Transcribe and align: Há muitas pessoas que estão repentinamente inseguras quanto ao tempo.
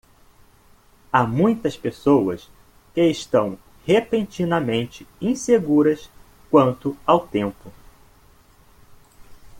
Há 1.13 1.27
muitas 1.27 1.77
pessoas 1.77 2.49
que 2.91 3.03
estão 3.07 3.55
repentinamente 3.85 5.07
inseguras 5.21 6.09
quanto 6.49 6.97
ao 7.05 7.27
tempo. 7.27 7.71